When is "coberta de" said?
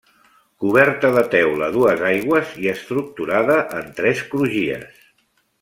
0.63-1.23